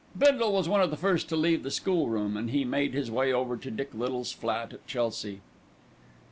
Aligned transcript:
Bindle 0.17 0.51
was 0.51 0.67
one 0.67 0.81
of 0.81 0.89
the 0.89 0.97
first 0.97 1.29
to 1.29 1.35
leave 1.35 1.61
the 1.61 1.69
School 1.69 2.09
room, 2.09 2.35
and 2.35 2.49
he 2.49 2.65
made 2.65 2.95
his 2.95 3.11
way 3.11 3.31
over 3.31 3.55
to 3.55 3.69
Dick 3.69 3.91
Little's 3.93 4.31
flat 4.31 4.73
at 4.73 4.87
Chelsea. 4.87 5.41